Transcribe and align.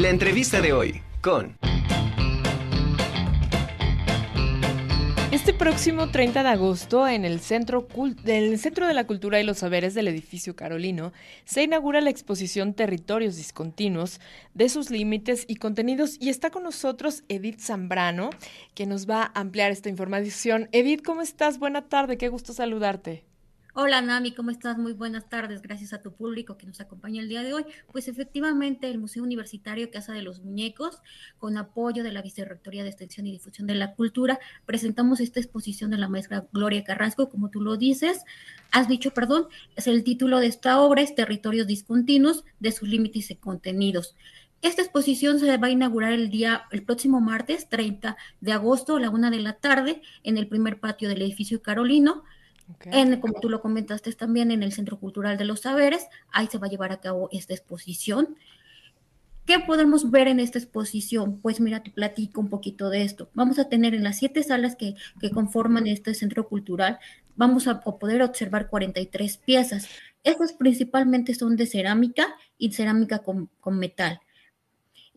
La 0.00 0.08
entrevista 0.08 0.62
de 0.62 0.72
hoy 0.72 1.02
con... 1.20 1.58
Este 5.30 5.52
próximo 5.52 6.10
30 6.10 6.42
de 6.42 6.48
agosto, 6.48 7.06
en 7.06 7.26
el 7.26 7.40
Centro, 7.40 7.86
Centro 8.56 8.86
de 8.86 8.94
la 8.94 9.06
Cultura 9.06 9.38
y 9.38 9.44
los 9.44 9.58
Saberes 9.58 9.92
del 9.92 10.08
Edificio 10.08 10.56
Carolino, 10.56 11.12
se 11.44 11.64
inaugura 11.64 12.00
la 12.00 12.08
exposición 12.08 12.72
Territorios 12.72 13.36
Discontinuos 13.36 14.22
de 14.54 14.70
sus 14.70 14.88
límites 14.88 15.44
y 15.46 15.56
contenidos. 15.56 16.16
Y 16.18 16.30
está 16.30 16.48
con 16.48 16.62
nosotros 16.62 17.22
Edith 17.28 17.60
Zambrano, 17.60 18.30
que 18.74 18.86
nos 18.86 19.06
va 19.06 19.24
a 19.24 19.40
ampliar 19.40 19.70
esta 19.70 19.90
información. 19.90 20.70
Edith, 20.72 21.02
¿cómo 21.04 21.20
estás? 21.20 21.58
Buena 21.58 21.90
tarde, 21.90 22.16
qué 22.16 22.28
gusto 22.28 22.54
saludarte. 22.54 23.29
Hola 23.72 24.02
Nami, 24.02 24.32
¿cómo 24.32 24.50
estás? 24.50 24.78
Muy 24.78 24.94
buenas 24.94 25.28
tardes, 25.28 25.62
gracias 25.62 25.92
a 25.92 26.02
tu 26.02 26.12
público 26.12 26.58
que 26.58 26.66
nos 26.66 26.80
acompaña 26.80 27.22
el 27.22 27.28
día 27.28 27.44
de 27.44 27.54
hoy. 27.54 27.64
Pues 27.92 28.08
efectivamente 28.08 28.90
el 28.90 28.98
Museo 28.98 29.22
Universitario 29.22 29.92
Casa 29.92 30.12
de 30.12 30.22
los 30.22 30.40
Muñecos, 30.40 30.98
con 31.38 31.56
apoyo 31.56 32.02
de 32.02 32.10
la 32.10 32.20
Vicerrectoría 32.20 32.82
de 32.82 32.88
Extensión 32.88 33.28
y 33.28 33.30
Difusión 33.30 33.68
de 33.68 33.76
la 33.76 33.94
Cultura, 33.94 34.40
presentamos 34.66 35.20
esta 35.20 35.38
exposición 35.38 35.92
de 35.92 35.98
la 35.98 36.08
maestra 36.08 36.48
Gloria 36.52 36.82
Carrasco, 36.82 37.28
como 37.28 37.50
tú 37.50 37.60
lo 37.60 37.76
dices, 37.76 38.24
has 38.72 38.88
dicho, 38.88 39.12
perdón, 39.12 39.46
es 39.76 39.86
el 39.86 40.02
título 40.02 40.40
de 40.40 40.48
esta 40.48 40.80
obra, 40.80 41.02
es 41.02 41.14
Territorios 41.14 41.68
Discontinuos 41.68 42.44
de 42.58 42.72
sus 42.72 42.88
límites 42.88 43.30
y 43.30 43.36
contenidos. 43.36 44.16
Esta 44.62 44.82
exposición 44.82 45.38
se 45.38 45.56
va 45.58 45.68
a 45.68 45.70
inaugurar 45.70 46.12
el 46.12 46.28
día, 46.28 46.64
el 46.72 46.82
próximo 46.82 47.20
martes 47.20 47.68
30 47.68 48.16
de 48.40 48.52
agosto 48.52 48.96
a 48.96 49.00
la 49.00 49.10
una 49.10 49.30
de 49.30 49.38
la 49.38 49.52
tarde 49.52 50.02
en 50.24 50.38
el 50.38 50.48
primer 50.48 50.80
patio 50.80 51.08
del 51.08 51.22
edificio 51.22 51.62
Carolino. 51.62 52.24
En, 52.86 53.20
como 53.20 53.40
tú 53.40 53.48
lo 53.48 53.60
comentaste 53.60 54.12
también 54.12 54.50
en 54.50 54.62
el 54.62 54.72
Centro 54.72 54.98
Cultural 54.98 55.36
de 55.36 55.44
los 55.44 55.60
Saberes, 55.60 56.06
ahí 56.32 56.46
se 56.48 56.58
va 56.58 56.66
a 56.66 56.70
llevar 56.70 56.92
a 56.92 57.00
cabo 57.00 57.28
esta 57.32 57.54
exposición. 57.54 58.36
¿Qué 59.46 59.58
podemos 59.58 60.10
ver 60.10 60.28
en 60.28 60.38
esta 60.38 60.58
exposición? 60.58 61.40
Pues 61.40 61.60
mira, 61.60 61.82
te 61.82 61.90
platico 61.90 62.40
un 62.40 62.48
poquito 62.48 62.90
de 62.90 63.02
esto. 63.02 63.30
Vamos 63.34 63.58
a 63.58 63.68
tener 63.68 63.94
en 63.94 64.04
las 64.04 64.18
siete 64.18 64.42
salas 64.42 64.76
que, 64.76 64.94
conforman 65.32 65.86
este 65.86 66.14
centro 66.14 66.48
cultural, 66.48 66.98
vamos 67.36 67.66
a 67.66 67.80
poder 67.80 68.22
observar 68.22 68.68
43 68.68 69.38
piezas. 69.38 69.88
Estas 70.22 70.52
principalmente 70.52 71.34
son 71.34 71.56
de 71.56 71.66
cerámica 71.66 72.28
y 72.58 72.72
cerámica 72.72 73.20
con 73.20 73.78
metal. 73.78 74.20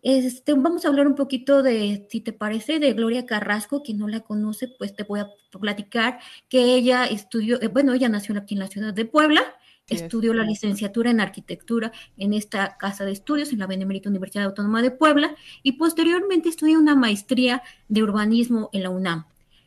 Este, 0.03 0.53
vamos 0.53 0.83
a 0.83 0.89
hablar 0.89 1.07
un 1.07 1.15
poquito 1.15 1.63
de, 1.63 2.05
si 2.09 2.19
te 2.19 2.33
parece, 2.33 2.77
de 2.79 2.91
Gloria 2.91 3.25
Carrasco, 3.25 3.83
quien 3.83 3.99
no 3.99 4.09
la 4.09 4.19
conoce, 4.19 4.67
pues 4.67 4.93
te 4.93 5.03
voy 5.03 5.21
a 5.21 5.29
platicar 5.61 6.19
que 6.49 6.75
ella 6.75 7.05
estudió, 7.05 7.61
eh, 7.61 7.69
bueno, 7.69 7.93
ella 7.93 8.09
nació 8.09 8.37
aquí 8.37 8.55
en 8.55 8.59
la 8.59 8.67
ciudad 8.67 8.93
de 8.93 9.05
Puebla, 9.05 9.41
estudió 9.87 10.33
la 10.33 10.43
licenciatura 10.43 11.09
en 11.09 11.21
arquitectura 11.21 11.93
en 12.17 12.33
esta 12.33 12.77
casa 12.77 13.05
de 13.05 13.13
estudios, 13.13 13.53
en 13.53 13.59
la 13.59 13.67
Benemérita 13.67 14.09
Universidad 14.09 14.45
Autónoma 14.45 14.81
de 14.81 14.91
Puebla, 14.91 15.35
y 15.61 15.73
posteriormente 15.73 16.49
estudió 16.49 16.79
una 16.79 16.95
maestría 16.95 17.63
de 17.87 18.03
urbanismo 18.03 18.69
en 18.73 18.83
la 18.83 18.89
UNAM. 18.89 19.25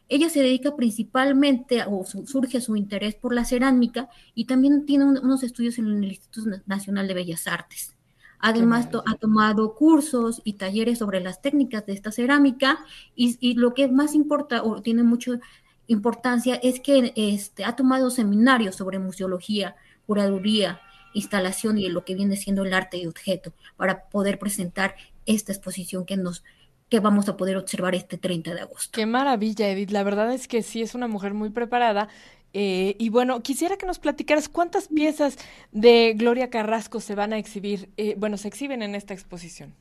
Ella 0.08 0.28
se 0.28 0.40
dedica 0.40 0.76
principalmente, 0.76 1.82
o 1.88 2.04
surge 2.04 2.60
su 2.60 2.76
interés 2.76 3.14
por 3.14 3.34
la 3.34 3.46
cerámica, 3.46 4.10
y 4.34 4.44
también 4.44 4.84
tiene 4.84 5.06
unos 5.06 5.42
estudios 5.42 5.78
en 5.78 5.86
el 5.86 6.04
Instituto 6.04 6.60
Nacional 6.66 7.08
de 7.08 7.14
Bellas 7.14 7.46
Artes. 7.46 7.95
Además, 8.38 8.88
ha 9.06 9.14
tomado 9.14 9.74
cursos 9.74 10.40
y 10.44 10.54
talleres 10.54 10.98
sobre 10.98 11.20
las 11.20 11.40
técnicas 11.42 11.86
de 11.86 11.92
esta 11.92 12.12
cerámica 12.12 12.78
y, 13.14 13.54
lo 13.54 13.74
que 13.74 13.88
más 13.88 14.14
importa 14.14 14.62
o 14.62 14.82
tiene 14.82 15.02
mucha 15.02 15.40
importancia 15.86 16.56
es 16.56 16.80
que 16.80 17.12
este, 17.16 17.64
ha 17.64 17.76
tomado 17.76 18.10
seminarios 18.10 18.76
sobre 18.76 18.98
museología, 18.98 19.76
curaduría, 20.06 20.80
instalación 21.14 21.78
y 21.78 21.88
lo 21.88 22.04
que 22.04 22.14
viene 22.14 22.36
siendo 22.36 22.64
el 22.64 22.74
arte 22.74 22.98
de 22.98 23.08
objeto 23.08 23.52
para 23.76 24.08
poder 24.08 24.38
presentar 24.38 24.96
esta 25.24 25.52
exposición 25.52 26.04
que 26.04 26.16
nos 26.16 26.44
que 26.88 27.00
vamos 27.00 27.28
a 27.28 27.36
poder 27.36 27.56
observar 27.56 27.96
este 27.96 28.16
30 28.16 28.54
de 28.54 28.60
agosto. 28.60 28.90
Qué 28.92 29.06
maravilla, 29.06 29.68
Edith. 29.68 29.90
La 29.90 30.04
verdad 30.04 30.32
es 30.32 30.46
que 30.46 30.62
sí 30.62 30.82
es 30.82 30.94
una 30.94 31.08
mujer 31.08 31.34
muy 31.34 31.50
preparada 31.50 32.08
eh, 32.58 32.96
y 32.98 33.10
bueno, 33.10 33.42
quisiera 33.42 33.76
que 33.76 33.84
nos 33.84 33.98
platicaras 33.98 34.48
cuántas 34.48 34.88
piezas 34.88 35.36
de 35.72 36.14
Gloria 36.16 36.48
Carrasco 36.48 37.00
se 37.00 37.14
van 37.14 37.34
a 37.34 37.38
exhibir, 37.38 37.90
eh, 37.98 38.14
bueno, 38.16 38.38
se 38.38 38.48
exhiben 38.48 38.80
en 38.82 38.94
esta 38.94 39.12
exposición. 39.12 39.74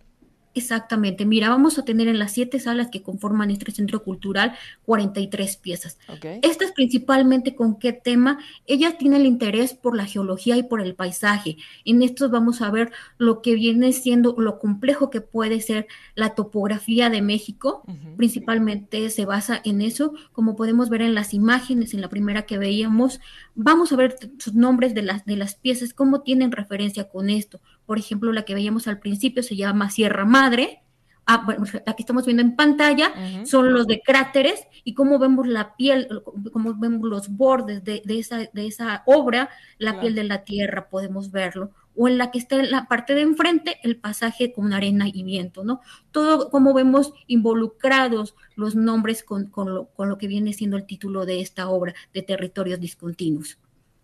Exactamente. 0.56 1.26
Mira, 1.26 1.50
vamos 1.50 1.78
a 1.78 1.84
tener 1.84 2.08
en 2.08 2.18
las 2.18 2.32
siete 2.32 2.62
salas 2.62 2.88
que 2.88 3.02
conforman 3.02 3.52
este 3.52 3.72
centro 3.74 4.04
cultural 4.04 4.56
43 4.86 5.58
piezas. 5.58 6.00
Estas 6.42 6.72
principalmente 6.72 7.56
con 7.56 7.78
qué 7.78 7.92
tema? 7.92 8.40
Ella 8.66 8.98
tiene 8.98 9.18
el 9.18 9.26
interés 9.26 9.74
por 9.74 9.98
la 9.98 10.06
geología 10.06 10.56
y 10.56 10.64
por 10.64 10.80
el 10.80 10.96
paisaje. 10.96 11.58
En 11.84 12.02
estos 12.02 12.32
vamos 12.32 12.62
a 12.62 12.72
ver 12.72 12.94
lo 13.18 13.42
que 13.42 13.54
viene 13.54 13.92
siendo 13.92 14.34
lo 14.38 14.58
complejo 14.58 15.10
que 15.10 15.20
puede 15.20 15.60
ser 15.60 15.88
la 16.16 16.36
topografía 16.36 17.10
de 17.10 17.22
México. 17.22 17.84
Principalmente 18.16 19.10
se 19.10 19.26
basa 19.26 19.60
en 19.66 19.82
eso, 19.82 20.14
como 20.32 20.56
podemos 20.56 20.90
ver 20.90 21.02
en 21.02 21.16
las 21.16 21.34
imágenes, 21.34 21.94
en 21.94 22.00
la 22.00 22.08
primera 22.08 22.44
que 22.44 22.58
veíamos. 22.58 23.20
Vamos 23.56 23.92
a 23.92 23.98
ver 23.98 24.16
sus 24.38 24.54
nombres 24.54 24.94
de 24.94 25.02
las, 25.02 25.26
de 25.26 25.36
las 25.36 25.56
piezas, 25.56 25.94
cómo 25.94 26.22
tienen 26.22 26.54
referencia 26.54 27.10
con 27.10 27.30
esto 27.30 27.60
por 27.86 28.00
ejemplo, 28.00 28.32
la 28.32 28.44
que 28.44 28.56
veíamos 28.56 28.88
al 28.88 29.00
principio 29.00 29.44
se 29.44 29.56
llama 29.56 29.90
Sierra 29.90 30.26
Madre. 30.26 30.82
Ah, 31.28 31.42
bueno, 31.44 31.66
la 31.86 31.94
que 31.96 32.04
estamos 32.04 32.26
viendo 32.26 32.44
en 32.44 32.56
pantalla 32.56 33.12
son 33.46 33.74
los 33.74 33.88
de 33.88 34.00
cráteres 34.02 34.68
y 34.84 34.94
cómo 34.94 35.18
vemos 35.18 35.48
la 35.48 35.76
piel, 35.76 36.08
cómo 36.54 36.76
vemos 36.76 37.10
los 37.10 37.30
bordes 37.30 37.84
de, 37.84 38.04
esa, 38.08 38.48
de 38.54 38.68
esa 38.68 39.02
obra, 39.08 39.50
la 39.80 40.00
piel 40.00 40.14
de 40.14 40.24
la 40.24 40.44
tierra, 40.44 40.88
podemos 40.88 41.32
verlo. 41.32 41.72
O 41.96 42.08
en 42.08 42.20
la 42.20 42.30
que 42.30 42.38
está 42.38 42.58
en 42.58 42.70
la 42.70 42.88
parte 42.88 43.16
de 43.16 43.22
enfrente, 43.22 43.80
el 43.82 43.96
pasaje 43.98 44.54
con 44.54 44.72
arena 44.72 45.08
y 45.12 45.24
viento, 45.24 45.64
¿no? 45.64 45.82
Todo 46.12 46.52
como 46.52 46.76
vemos 46.76 47.14
involucrados 47.26 48.36
los 48.56 48.76
nombres 48.76 49.24
con, 49.24 49.48
con, 49.48 49.74
lo, 49.74 49.86
con 49.88 50.10
lo 50.10 50.20
que 50.20 50.28
viene 50.28 50.54
siendo 50.54 50.78
el 50.78 50.86
título 50.86 51.26
de 51.26 51.42
esta 51.42 51.70
obra, 51.70 51.96
de 52.14 52.22
territorios 52.22 52.80
discontinuos. 52.80 53.58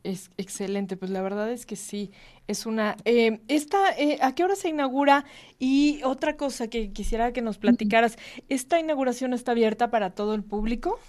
Es 0.03 0.31
excelente, 0.37 0.97
pues 0.97 1.11
la 1.11 1.21
verdad 1.21 1.51
es 1.51 1.65
que 1.65 1.75
sí, 1.75 2.11
es 2.47 2.65
una... 2.65 2.97
Eh, 3.05 3.41
esta, 3.47 3.91
eh, 3.97 4.17
¿A 4.21 4.33
qué 4.33 4.43
hora 4.43 4.55
se 4.55 4.69
inaugura? 4.69 5.25
Y 5.59 6.01
otra 6.03 6.37
cosa 6.37 6.67
que 6.67 6.91
quisiera 6.91 7.33
que 7.33 7.41
nos 7.41 7.59
platicaras, 7.59 8.17
¿esta 8.49 8.79
inauguración 8.79 9.33
está 9.33 9.51
abierta 9.51 9.91
para 9.91 10.09
todo 10.11 10.33
el 10.33 10.43
público? 10.43 10.99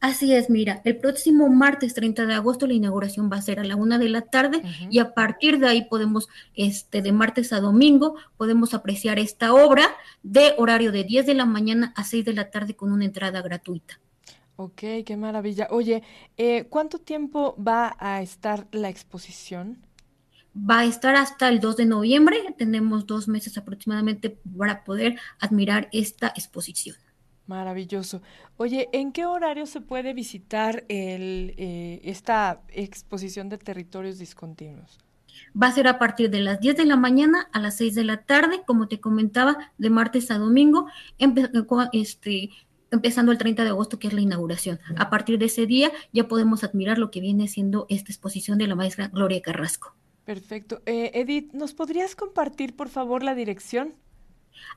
Así 0.00 0.34
es, 0.34 0.48
mira, 0.48 0.80
el 0.84 0.96
próximo 0.96 1.50
martes 1.50 1.92
30 1.92 2.24
de 2.24 2.32
agosto 2.32 2.66
la 2.66 2.72
inauguración 2.72 3.30
va 3.30 3.36
a 3.36 3.42
ser 3.42 3.60
a 3.60 3.64
la 3.64 3.76
una 3.76 3.98
de 3.98 4.08
la 4.08 4.22
tarde 4.22 4.62
y 4.90 4.98
a 4.98 5.12
partir 5.12 5.58
de 5.58 5.68
ahí 5.68 5.84
podemos, 5.84 6.28
este, 6.54 7.02
de 7.02 7.12
martes 7.12 7.52
a 7.52 7.60
domingo, 7.60 8.16
podemos 8.38 8.72
apreciar 8.72 9.18
esta 9.18 9.52
obra 9.52 9.94
de 10.22 10.54
horario 10.56 10.90
de 10.90 11.04
10 11.04 11.26
de 11.26 11.34
la 11.34 11.44
mañana 11.44 11.92
a 11.96 12.04
6 12.04 12.24
de 12.24 12.32
la 12.32 12.50
tarde 12.50 12.74
con 12.74 12.92
una 12.92 13.04
entrada 13.04 13.42
gratuita. 13.42 14.00
Ok, 14.62 14.82
qué 15.06 15.16
maravilla. 15.16 15.68
Oye, 15.70 16.02
eh, 16.36 16.66
¿cuánto 16.68 16.98
tiempo 16.98 17.56
va 17.56 17.96
a 17.98 18.20
estar 18.20 18.68
la 18.72 18.90
exposición? 18.90 19.78
Va 20.54 20.80
a 20.80 20.84
estar 20.84 21.16
hasta 21.16 21.48
el 21.48 21.60
2 21.60 21.78
de 21.78 21.86
noviembre. 21.86 22.36
Tenemos 22.58 23.06
dos 23.06 23.26
meses 23.26 23.56
aproximadamente 23.56 24.38
para 24.58 24.84
poder 24.84 25.18
admirar 25.38 25.88
esta 25.92 26.28
exposición. 26.36 26.94
Maravilloso. 27.46 28.20
Oye, 28.58 28.90
¿en 28.92 29.12
qué 29.12 29.24
horario 29.24 29.64
se 29.64 29.80
puede 29.80 30.12
visitar 30.12 30.84
el, 30.88 31.54
eh, 31.56 32.02
esta 32.04 32.60
exposición 32.68 33.48
de 33.48 33.56
territorios 33.56 34.18
discontinuos? 34.18 34.98
Va 35.60 35.68
a 35.68 35.72
ser 35.72 35.88
a 35.88 35.98
partir 35.98 36.28
de 36.28 36.40
las 36.40 36.60
10 36.60 36.76
de 36.76 36.84
la 36.84 36.96
mañana 36.96 37.48
a 37.52 37.60
las 37.60 37.78
6 37.78 37.94
de 37.94 38.04
la 38.04 38.24
tarde, 38.24 38.60
como 38.66 38.88
te 38.88 39.00
comentaba, 39.00 39.72
de 39.78 39.88
martes 39.88 40.30
a 40.30 40.36
domingo. 40.36 40.86
Este, 41.92 42.50
empezando 42.90 43.32
el 43.32 43.38
30 43.38 43.64
de 43.64 43.70
agosto, 43.70 43.98
que 43.98 44.08
es 44.08 44.12
la 44.12 44.20
inauguración. 44.20 44.80
A 44.96 45.10
partir 45.10 45.38
de 45.38 45.46
ese 45.46 45.66
día 45.66 45.90
ya 46.12 46.28
podemos 46.28 46.64
admirar 46.64 46.98
lo 46.98 47.10
que 47.10 47.20
viene 47.20 47.48
siendo 47.48 47.86
esta 47.88 48.12
exposición 48.12 48.58
de 48.58 48.66
la 48.66 48.74
maestra 48.74 49.08
Gloria 49.08 49.42
Carrasco. 49.42 49.94
Perfecto. 50.24 50.82
Eh, 50.86 51.10
Edith, 51.14 51.52
¿nos 51.52 51.74
podrías 51.74 52.14
compartir, 52.14 52.76
por 52.76 52.88
favor, 52.88 53.22
la 53.22 53.34
dirección? 53.34 53.94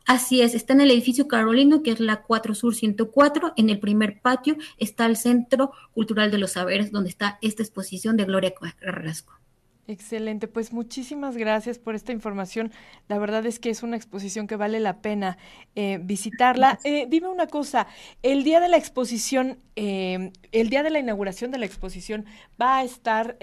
Así 0.05 0.41
es, 0.41 0.55
está 0.55 0.73
en 0.73 0.81
el 0.81 0.91
edificio 0.91 1.27
Carolino, 1.27 1.83
que 1.83 1.91
es 1.91 1.99
la 1.99 2.23
4 2.23 2.55
Sur 2.55 2.75
104. 2.75 3.53
En 3.57 3.69
el 3.69 3.79
primer 3.79 4.21
patio 4.21 4.57
está 4.77 5.05
el 5.05 5.17
Centro 5.17 5.71
Cultural 5.93 6.31
de 6.31 6.37
los 6.37 6.53
Saberes, 6.53 6.91
donde 6.91 7.09
está 7.09 7.37
esta 7.41 7.63
exposición 7.63 8.17
de 8.17 8.25
Gloria 8.25 8.53
Carrasco. 8.53 9.33
Excelente, 9.85 10.47
pues 10.47 10.71
muchísimas 10.71 11.35
gracias 11.35 11.77
por 11.77 11.93
esta 11.93 12.13
información. 12.13 12.71
La 13.09 13.17
verdad 13.17 13.45
es 13.45 13.59
que 13.59 13.69
es 13.69 13.83
una 13.83 13.97
exposición 13.97 14.47
que 14.47 14.55
vale 14.55 14.79
la 14.79 15.01
pena 15.01 15.37
eh, 15.75 15.99
visitarla. 16.01 16.79
Eh, 16.85 17.05
dime 17.09 17.27
una 17.27 17.47
cosa, 17.47 17.87
el 18.21 18.45
día 18.45 18.61
de 18.61 18.69
la 18.69 18.77
exposición, 18.77 19.59
eh, 19.75 20.31
el 20.53 20.69
día 20.69 20.83
de 20.83 20.89
la 20.89 20.99
inauguración 20.99 21.51
de 21.51 21.57
la 21.57 21.65
exposición, 21.65 22.25
¿va 22.61 22.77
a 22.77 22.83
estar 22.85 23.37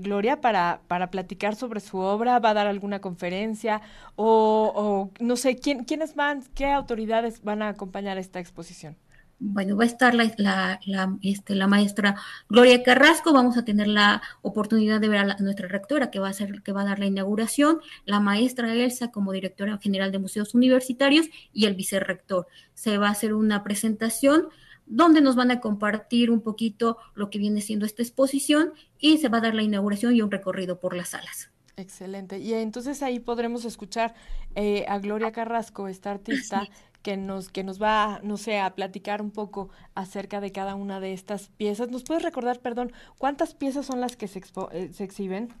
Gloria 0.00 0.42
para, 0.42 0.82
para 0.86 1.10
platicar 1.10 1.56
sobre 1.56 1.80
su 1.80 1.96
obra? 1.96 2.40
¿Va 2.40 2.50
a 2.50 2.54
dar 2.54 2.66
alguna 2.66 3.00
conferencia? 3.00 3.80
O, 4.16 4.72
o 4.76 5.24
no 5.24 5.36
sé, 5.36 5.56
¿quién, 5.56 5.84
¿quiénes 5.84 6.14
van, 6.14 6.42
qué 6.54 6.66
autoridades 6.66 7.42
van 7.42 7.62
a 7.62 7.68
acompañar 7.70 8.18
esta 8.18 8.38
exposición? 8.38 8.98
Bueno, 9.38 9.76
va 9.76 9.84
a 9.84 9.86
estar 9.86 10.14
la, 10.14 10.32
la, 10.38 11.18
este, 11.22 11.54
la, 11.54 11.66
maestra 11.66 12.16
Gloria 12.48 12.82
Carrasco, 12.82 13.32
vamos 13.32 13.56
a 13.56 13.64
tener 13.64 13.86
la 13.86 14.22
oportunidad 14.42 15.00
de 15.00 15.08
ver 15.08 15.18
a, 15.18 15.36
nuestra 15.38 15.68
rectora 15.68 16.10
que 16.10 16.20
va 16.20 16.28
a 16.28 16.32
ser, 16.32 16.62
que 16.62 16.72
va 16.72 16.82
a 16.82 16.86
dar 16.86 16.98
la 16.98 17.06
inauguración, 17.06 17.80
la 18.04 18.20
maestra 18.20 18.72
Elsa 18.74 19.10
como 19.10 19.32
directora 19.32 19.78
general 19.78 20.12
de 20.12 20.18
museos 20.18 20.54
universitarios 20.54 21.26
y 21.52 21.66
el 21.66 21.74
vicerrector. 21.74 22.46
Se 22.74 22.98
va 22.98 23.08
a 23.08 23.12
hacer 23.12 23.34
una 23.34 23.62
presentación 23.62 24.48
donde 24.86 25.20
nos 25.20 25.36
van 25.36 25.50
a 25.50 25.60
compartir 25.60 26.30
un 26.30 26.40
poquito 26.40 26.96
lo 27.14 27.28
que 27.28 27.38
viene 27.38 27.60
siendo 27.60 27.86
esta 27.86 28.02
exposición 28.02 28.72
y 28.98 29.18
se 29.18 29.28
va 29.28 29.38
a 29.38 29.42
dar 29.42 29.54
la 29.54 29.62
inauguración 29.62 30.14
y 30.14 30.22
un 30.22 30.30
recorrido 30.30 30.78
por 30.78 30.96
las 30.96 31.10
salas. 31.10 31.50
Excelente. 31.76 32.38
Y 32.38 32.54
entonces 32.54 33.02
ahí 33.02 33.20
podremos 33.20 33.66
escuchar 33.66 34.14
eh, 34.54 34.86
a 34.88 34.98
Gloria 34.98 35.32
Carrasco, 35.32 35.88
esta 35.88 36.10
artista, 36.10 36.66
que 37.06 37.16
nos, 37.16 37.50
que 37.50 37.62
nos 37.62 37.80
va, 37.80 38.18
no 38.24 38.36
sé, 38.36 38.58
a 38.58 38.74
platicar 38.74 39.22
un 39.22 39.30
poco 39.30 39.70
acerca 39.94 40.40
de 40.40 40.50
cada 40.50 40.74
una 40.74 40.98
de 40.98 41.12
estas 41.12 41.50
piezas. 41.56 41.88
¿Nos 41.88 42.02
puedes 42.02 42.24
recordar, 42.24 42.58
perdón, 42.58 42.92
cuántas 43.16 43.54
piezas 43.54 43.86
son 43.86 44.00
las 44.00 44.16
que 44.16 44.26
se, 44.26 44.42
eh, 44.72 44.90
se 44.92 45.04
exhiben? 45.04 45.54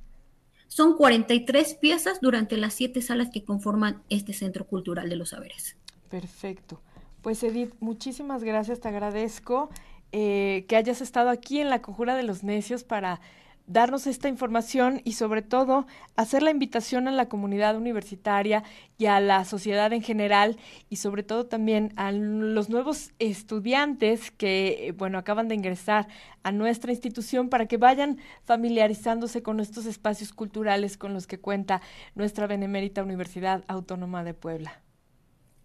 Son 0.66 0.96
43 0.96 1.74
piezas 1.74 2.20
durante 2.20 2.56
las 2.56 2.74
siete 2.74 3.00
salas 3.00 3.30
que 3.30 3.44
conforman 3.44 4.02
este 4.08 4.32
Centro 4.32 4.66
Cultural 4.66 5.08
de 5.08 5.14
los 5.14 5.28
Saberes. 5.28 5.76
Perfecto. 6.10 6.80
Pues 7.22 7.44
Edith, 7.44 7.74
muchísimas 7.78 8.42
gracias, 8.42 8.80
te 8.80 8.88
agradezco 8.88 9.70
eh, 10.10 10.64
que 10.68 10.74
hayas 10.74 11.00
estado 11.00 11.30
aquí 11.30 11.60
en 11.60 11.70
la 11.70 11.80
Conjura 11.80 12.16
de 12.16 12.24
los 12.24 12.42
Necios 12.42 12.82
para 12.82 13.20
darnos 13.66 14.06
esta 14.06 14.28
información 14.28 15.00
y 15.04 15.12
sobre 15.12 15.42
todo 15.42 15.86
hacer 16.14 16.42
la 16.42 16.50
invitación 16.50 17.08
a 17.08 17.12
la 17.12 17.28
comunidad 17.28 17.76
universitaria 17.76 18.62
y 18.98 19.06
a 19.06 19.20
la 19.20 19.44
sociedad 19.44 19.92
en 19.92 20.02
general 20.02 20.56
y 20.88 20.96
sobre 20.96 21.22
todo 21.22 21.46
también 21.46 21.92
a 21.96 22.12
los 22.12 22.68
nuevos 22.68 23.12
estudiantes 23.18 24.30
que 24.30 24.94
bueno 24.96 25.18
acaban 25.18 25.48
de 25.48 25.56
ingresar 25.56 26.08
a 26.42 26.52
nuestra 26.52 26.92
institución 26.92 27.48
para 27.48 27.66
que 27.66 27.76
vayan 27.76 28.18
familiarizándose 28.44 29.42
con 29.42 29.60
estos 29.60 29.86
espacios 29.86 30.32
culturales 30.32 30.96
con 30.96 31.12
los 31.12 31.26
que 31.26 31.40
cuenta 31.40 31.82
nuestra 32.14 32.46
benemérita 32.46 33.02
Universidad 33.02 33.64
Autónoma 33.68 34.22
de 34.22 34.34
Puebla. 34.34 34.85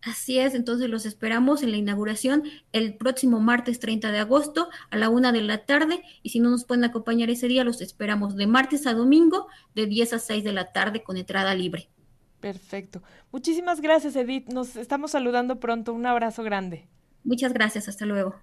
Así 0.03 0.39
es, 0.39 0.56
entonces 0.56 0.89
los 0.89 1.06
esperamos 1.06 1.62
en 1.62 1.71
la 1.71 1.77
inauguración 1.77 2.44
el 2.71 2.95
próximo 2.95 3.39
martes 3.39 3.80
30 3.80 4.12
de 4.12 4.18
agosto 4.18 4.69
a 4.89 4.98
la 4.98 5.09
una 5.09 5.31
de 5.31 5.42
la 5.42 5.65
tarde 5.65 6.01
y 6.24 6.30
si 6.30 6.39
no 6.39 6.50
nos 6.50 6.65
pueden 6.65 6.83
acompañar 6.83 7.30
ese 7.30 7.48
día, 7.48 7.63
los 7.63 7.81
esperamos 7.81 8.36
de 8.36 8.48
martes 8.48 8.88
a 8.88 8.94
domingo 8.94 9.48
de 9.75 9.86
10 9.86 10.13
a 10.13 10.19
6 10.19 10.44
de 10.44 10.53
la 10.53 10.71
tarde 10.71 11.03
con 11.03 11.18
entrada 11.18 11.53
libre. 11.53 11.89
Perfecto. 12.39 13.03
Muchísimas 13.31 13.80
gracias, 13.80 14.15
Edith. 14.15 14.50
Nos 14.50 14.75
estamos 14.75 15.12
saludando 15.12 15.59
pronto. 15.59 15.94
Un 15.94 16.07
abrazo 16.07 16.44
grande. 16.44 16.88
Muchas 17.24 17.53
gracias. 17.53 17.88
Hasta 17.88 18.06
luego. 18.06 18.36